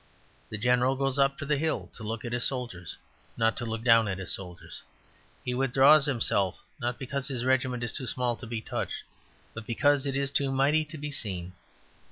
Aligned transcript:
The 0.49 0.57
general 0.57 0.95
goes 0.95 1.19
up 1.19 1.37
to 1.37 1.45
the 1.45 1.59
hill 1.59 1.91
to 1.93 2.01
look 2.01 2.25
at 2.25 2.31
his 2.31 2.43
soldiers, 2.43 2.97
not 3.37 3.55
to 3.57 3.67
look 3.67 3.83
down 3.83 4.07
at 4.07 4.17
his 4.17 4.31
soldiers. 4.31 4.81
He 5.45 5.53
withdraws 5.53 6.05
himself 6.07 6.59
not 6.79 6.97
because 6.97 7.27
his 7.27 7.45
regiment 7.45 7.83
is 7.83 7.93
too 7.93 8.07
small 8.07 8.35
to 8.37 8.47
be 8.47 8.61
touched, 8.61 9.03
but 9.53 9.67
because 9.67 10.07
it 10.07 10.15
is 10.15 10.31
too 10.31 10.51
mighty 10.51 10.85
to 10.85 10.97
be 10.97 11.11
seen. 11.11 11.53